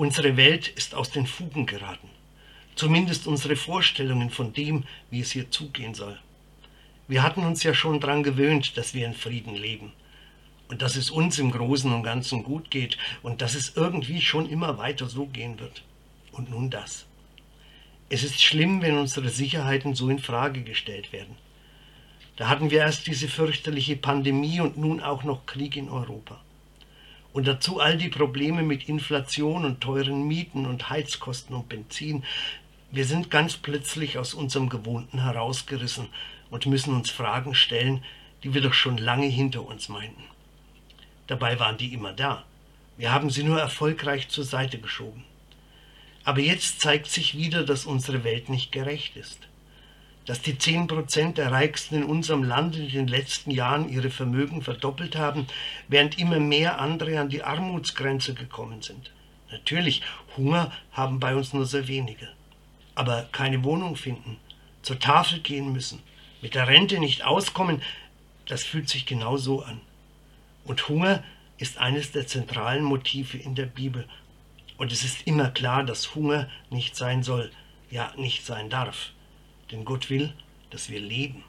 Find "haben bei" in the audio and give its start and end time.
60.92-61.34